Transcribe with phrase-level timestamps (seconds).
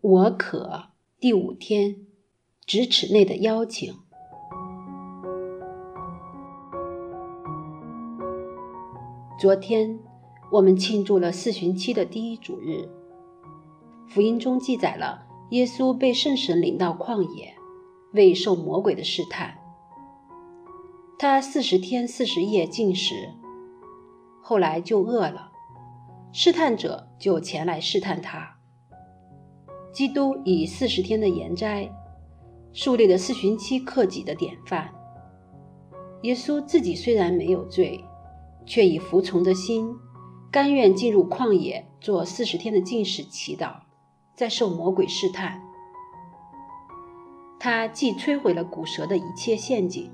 [0.00, 2.06] 我可第五天，
[2.68, 3.92] 咫尺内的邀请。
[9.40, 9.98] 昨天
[10.52, 12.88] 我们庆祝了四旬期的第一主日。
[14.06, 17.56] 福音中记载了耶稣被圣神领到旷野，
[18.12, 19.58] 为受魔鬼的试探。
[21.18, 23.34] 他四十天四十夜禁食，
[24.40, 25.50] 后来就饿了，
[26.30, 28.57] 试探者就前来试探他。
[29.98, 31.90] 基督以四十天的严斋，
[32.72, 34.88] 树立了四旬期克己的典范。
[36.22, 38.04] 耶稣自己虽然没有罪，
[38.64, 39.92] 却以服从的心，
[40.52, 43.72] 甘愿进入旷野做四十天的禁食祈祷，
[44.36, 45.60] 在受魔鬼试探。
[47.58, 50.08] 他既摧毁了古蛇的一切陷阱，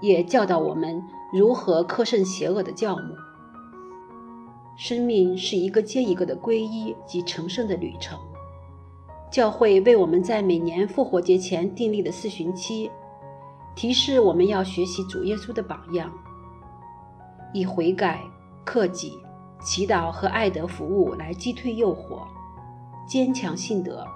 [0.00, 1.00] 也教导我们
[1.32, 3.14] 如何克胜邪恶的教母。
[4.76, 8.18] 生命是一个接一个的皈依及成圣的旅程。
[9.32, 12.90] 教会为我们在每年复活节前订立的四旬期，
[13.74, 16.12] 提示我们要学习主耶稣的榜样，
[17.54, 18.20] 以悔改、
[18.62, 19.18] 克己、
[19.64, 22.24] 祈祷和爱德服务来击退诱惑，
[23.08, 24.06] 坚强信德，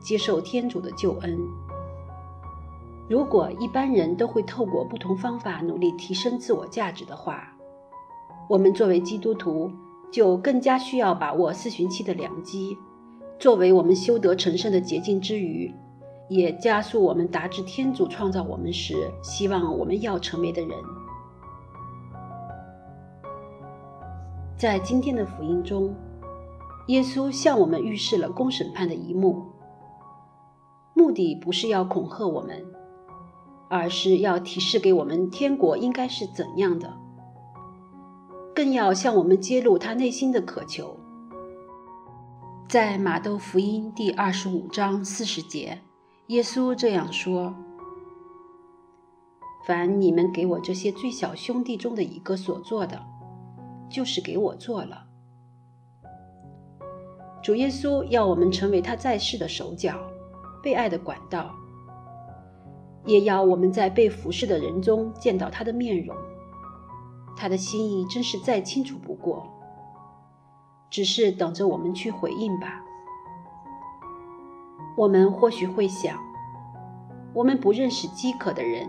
[0.00, 1.38] 接受天主的救恩。
[3.10, 7.46] 如果一般人都会透过不同方法努力提升自我价值的话，
[8.48, 9.70] 我们作为基督徒
[10.10, 12.78] 就更加需要把握四旬期的良机。
[13.42, 15.74] 作为我们修德成圣的捷径之余，
[16.28, 20.70] 也加速我们达至天主创造我们时希望我们要成为的人。
[24.56, 25.92] 在今天的福音中，
[26.86, 29.42] 耶稣向我们预示了公审判的一幕，
[30.94, 32.64] 目的不是要恐吓我们，
[33.68, 36.94] 而是要提示给我们天国应该是怎样的，
[38.54, 40.96] 更要向我们揭露他内心的渴求。
[42.68, 45.78] 在马窦福音第二十五章四十节，
[46.28, 47.54] 耶稣这样说
[49.66, 52.98] ：“凡你们给我这些最小兄弟中的一个所做的，
[53.90, 55.04] 就是给我做了。”
[57.44, 59.98] 主耶稣要我们成为他在世的手脚，
[60.62, 61.50] 被爱的管道，
[63.04, 66.16] 也要我们在被服侍的人中见到他的面容。
[67.36, 69.46] 他的心意真是再清楚不过。
[70.92, 72.82] 只是等着我们去回应吧。
[74.94, 76.18] 我们或许会想，
[77.32, 78.86] 我们不认识饥渴的人、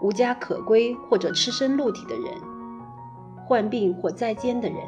[0.00, 2.40] 无家可归或者赤身露体的人、
[3.44, 4.78] 患病或在监的人，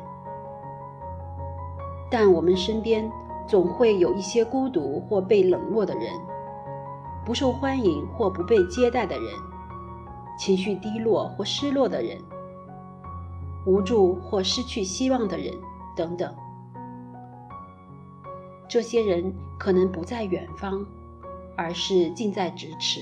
[2.11, 3.13] 但我们身边
[3.47, 6.15] 总会有一些孤独或被冷落的人，
[7.27, 9.27] 不受欢迎或不被接待的人，
[10.39, 12.17] 情绪低落或失落的人，
[13.67, 15.53] 无助或失去希望的人。
[15.99, 16.33] 等等，
[18.69, 20.87] 这些人可能不在远方，
[21.57, 23.01] 而是近在咫尺。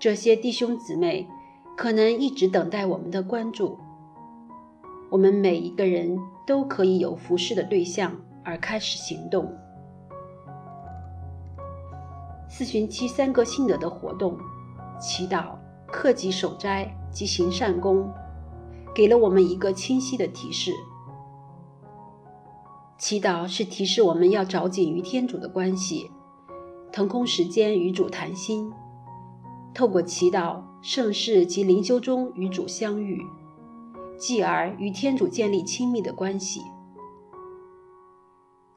[0.00, 1.28] 这些弟兄姊妹
[1.76, 3.78] 可能一直等待我们的关注。
[5.10, 8.12] 我们每一个人都可以有服侍的对象
[8.44, 9.56] 而开始行动。
[12.48, 14.36] 四旬期三个信德的活动：
[14.98, 15.50] 祈祷、
[15.86, 18.12] 克己守斋及行善功。
[18.98, 20.72] 给了我们一个清晰的提示。
[22.98, 26.10] 祈祷是提示我们要找紧与天主的关系，
[26.90, 28.72] 腾空时间与主谈心，
[29.72, 33.24] 透过祈祷、盛世及灵修中与主相遇，
[34.18, 36.60] 继而与天主建立亲密的关系。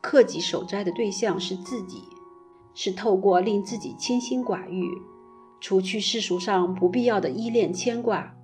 [0.01, 2.03] 克己守斋的对象是自己，
[2.75, 5.01] 是透过令自己清心寡欲，
[5.59, 8.35] 除去世俗上不必要的依恋牵挂。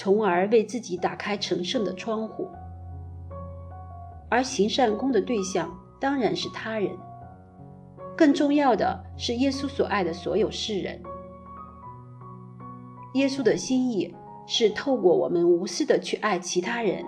[0.00, 2.48] 从而为自己打开成圣的窗户，
[4.28, 6.96] 而行善功的对象当然是他人。
[8.16, 11.02] 更重要的是，耶稣所爱的所有世人。
[13.14, 14.14] 耶稣的心意
[14.46, 17.04] 是透过我们无私的去爱其他人，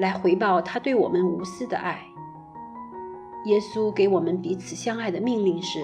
[0.00, 2.04] 来回报他对我们无私的爱。
[3.44, 5.78] 耶稣给我们彼此相爱的命令是，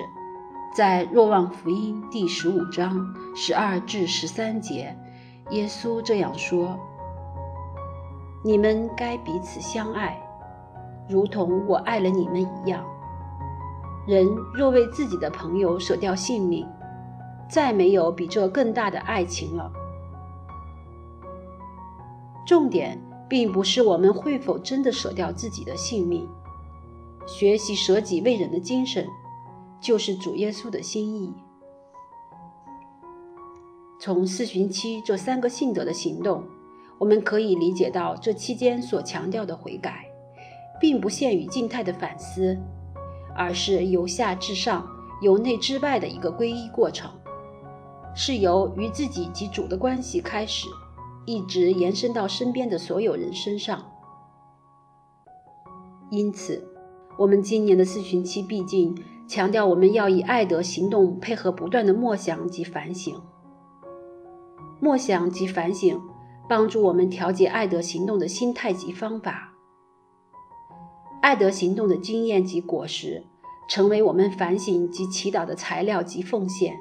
[0.74, 4.98] 在若望福音第十五章十二至十三节。
[5.50, 6.78] 耶稣这样说
[8.44, 10.20] ：“你们该彼此相爱，
[11.08, 12.84] 如同我爱了你们一样。
[14.06, 16.66] 人若为自己的朋友舍掉性命，
[17.48, 19.72] 再没有比这更大的爱情了。
[22.46, 26.28] 重点并不是我们会否真的舍掉自己的性命，
[27.26, 29.06] 学习舍己为人的精神，
[29.80, 31.32] 就是主耶稣的心意。”
[34.00, 36.44] 从四旬期这三个信德的行动，
[36.98, 40.06] 我们可以理解到，这期间所强调的悔改，
[40.80, 42.56] 并不限于静态的反思，
[43.36, 44.88] 而是由下至上、
[45.20, 47.10] 由内至外的一个皈依过程，
[48.14, 50.68] 是由与自己及主的关系开始，
[51.26, 53.84] 一直延伸到身边的所有人身上。
[56.10, 56.64] 因此，
[57.18, 58.96] 我们今年的四旬期毕竟
[59.26, 63.20] 强调我们要以爱的行动配合不断的默想及反省。
[64.80, 66.00] 默想及反省，
[66.48, 69.54] 帮助我们调节爱德行动的心态及方法。
[71.20, 73.24] 爱德行动的经验及果实，
[73.68, 76.74] 成为我们反省及祈祷的材料及奉献。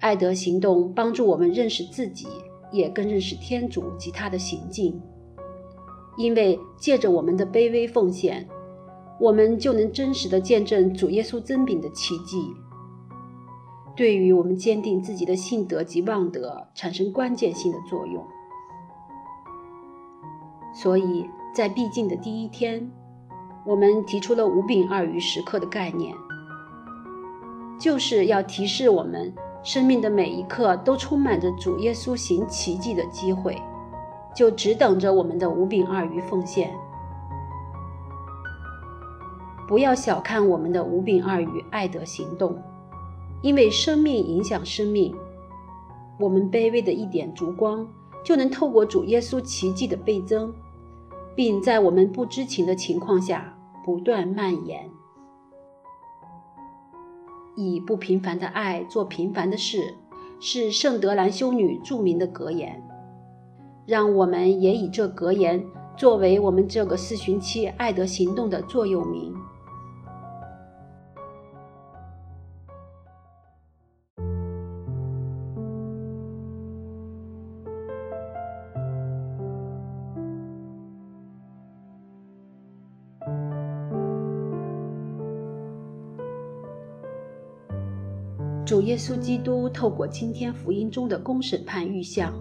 [0.00, 2.26] 爱德行动帮助我们认识自己，
[2.70, 5.00] 也更认识天主及他的行径。
[6.16, 8.46] 因为借着我们的卑微奉献，
[9.18, 12.52] 我们就能真实的见证主耶稣增饼的奇迹，
[14.00, 18.26] 对于我们坚定自己的信德及望德产生关键性的作用。
[20.72, 22.90] 所以在必经的第一天，
[23.66, 26.16] 我们提出了五饼二鱼时刻的概念，
[27.78, 29.30] 就是要提示我们
[29.62, 33.54] 生命的每一刻都充满着主耶稣行奇迹的机会。
[34.34, 36.72] 就只等着我们的五饼二鱼奉献。
[39.68, 42.56] 不要小看我们的五饼二鱼爱德行动，
[43.42, 45.14] 因为生命影响生命。
[46.18, 47.86] 我们卑微的一点烛光，
[48.22, 50.52] 就能透过主耶稣奇迹的倍增，
[51.34, 54.90] 并在我们不知情的情况下不断蔓延。
[57.56, 59.94] 以不平凡的爱做平凡的事，
[60.38, 62.82] 是圣德兰修女著名的格言。
[63.86, 65.64] 让我们也以这格言
[65.96, 69.34] 作为我们这个四旬期爱德行动的座右铭。
[88.90, 92.34] 耶稣基督透过今天福音中的公审判预象。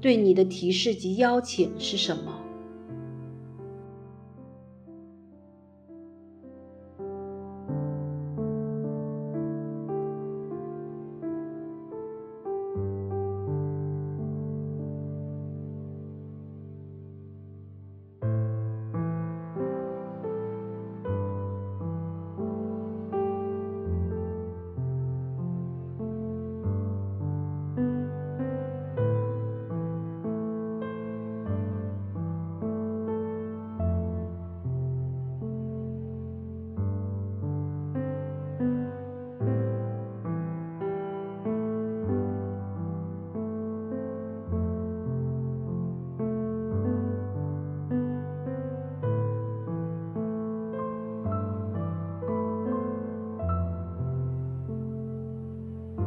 [0.00, 2.43] 对你的提示及邀请是什么？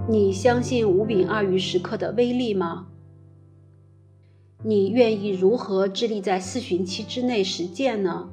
[0.10, 2.88] 你相信五饼二余时刻的威力吗？
[4.64, 8.30] 你愿意如何致力在四旬期之内实践呢？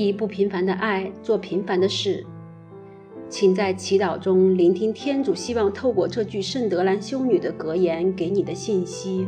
[0.00, 2.24] 以不平凡的爱做平凡的事，
[3.28, 9.26] 请在祈祷中聆听天主希望透过这句圣德兰修女的格言给你的信息。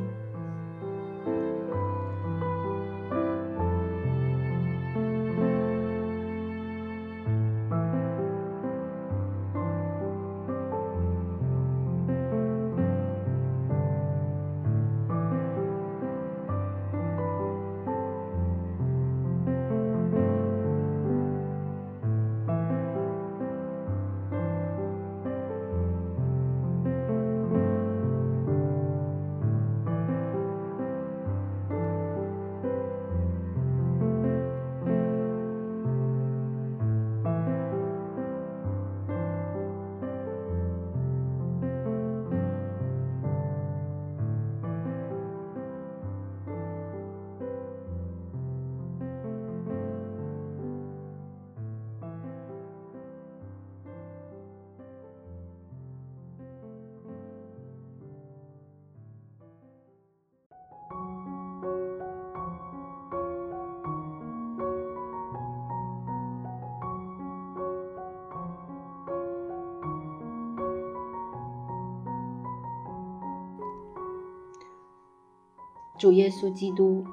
[76.03, 77.05] 主耶稣基督，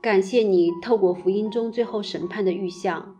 [0.00, 3.14] 感谢你透过福音中最后审判的预象，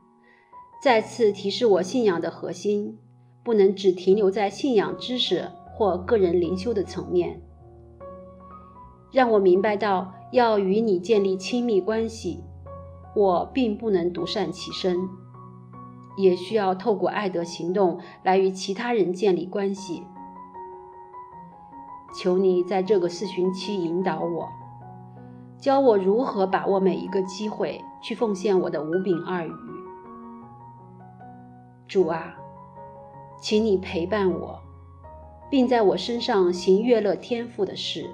[0.82, 2.98] 再次提示我信仰的核心
[3.44, 7.40] 不能只停留在信仰知识或个人灵修的层面，
[9.12, 12.42] 让我明白到要与你建立亲密关系，
[13.14, 15.08] 我并不能独善其身。
[16.16, 20.02] 也需要透过爱的行动来与其他人建立关系。
[22.20, 24.48] 求你在这个四旬期引导我，
[25.62, 29.52] 教我如何把握每一个机会去奉献我的五饼二鱼。
[31.86, 32.34] 主啊，
[33.40, 34.60] 请你陪伴我，
[35.48, 38.10] 并在我身上行悦乐天赋的事。